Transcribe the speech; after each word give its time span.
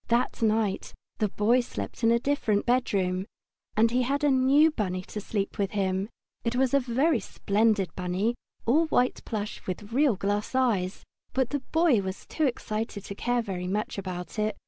That 0.07 0.41
night 0.41 0.95
the 1.19 1.29
Boy 1.29 1.59
slept 1.59 2.03
in 2.03 2.09
a 2.11 2.17
different 2.17 2.65
bedroom, 2.65 3.27
and 3.77 3.91
he 3.91 4.01
had 4.01 4.23
a 4.23 4.31
new 4.31 4.71
bunny 4.71 5.03
to 5.03 5.21
sleep 5.21 5.59
with 5.59 5.73
him. 5.73 6.09
It 6.43 6.55
was 6.55 6.73
a 6.73 6.81
splendid 7.21 7.93
bunny, 7.93 8.33
all 8.65 8.87
white 8.87 9.23
plush 9.25 9.63
with 9.67 9.93
real 9.93 10.15
glass 10.15 10.55
eyes, 10.55 11.03
but 11.33 11.51
the 11.51 11.59
Boy 11.59 12.01
was 12.01 12.25
too 12.25 12.45
excited 12.47 13.05
to 13.05 13.13
care 13.13 13.43
very 13.43 13.67
much 13.67 13.99
about 13.99 14.39
it. 14.39 14.57